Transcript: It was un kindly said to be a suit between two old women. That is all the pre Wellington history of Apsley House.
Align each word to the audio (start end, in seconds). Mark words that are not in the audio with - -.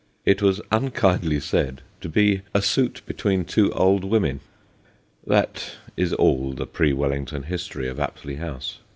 It 0.25 0.41
was 0.41 0.61
un 0.71 0.89
kindly 0.89 1.39
said 1.39 1.83
to 2.01 2.09
be 2.09 2.41
a 2.55 2.61
suit 2.63 3.03
between 3.05 3.45
two 3.45 3.71
old 3.73 4.03
women. 4.03 4.39
That 5.27 5.73
is 5.95 6.11
all 6.11 6.53
the 6.53 6.65
pre 6.65 6.91
Wellington 6.91 7.43
history 7.43 7.87
of 7.87 7.99
Apsley 7.99 8.37
House. 8.37 8.79